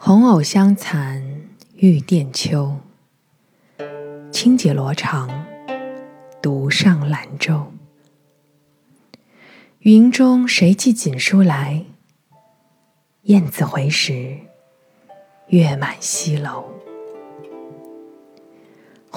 [0.00, 1.22] 红藕香残
[1.74, 2.78] 玉簟秋，
[4.32, 5.28] 轻解罗裳，
[6.40, 7.72] 独上兰舟。
[9.80, 11.84] 云中谁寄锦书来？
[13.22, 14.38] 雁字回时，
[15.48, 16.64] 月满西楼。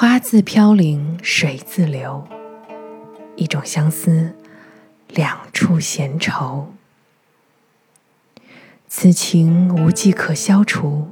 [0.00, 2.24] 花自飘零水自流，
[3.34, 4.32] 一种相思，
[5.08, 6.72] 两处闲愁。
[8.86, 11.08] 此情无计可消除，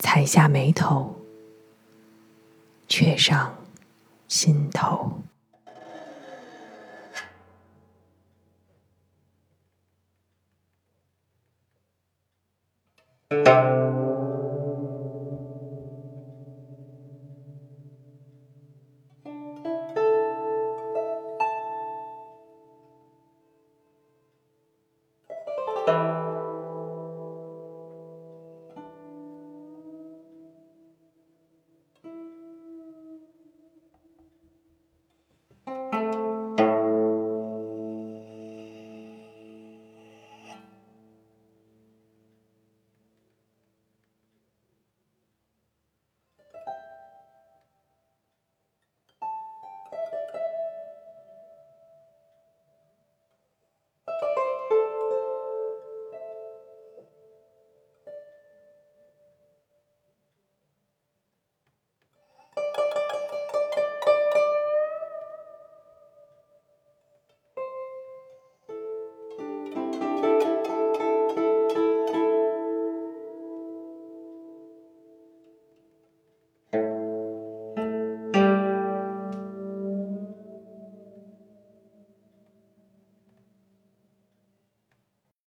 [0.00, 1.14] 才下眉头，
[2.88, 3.56] 却上
[4.26, 5.22] 心头。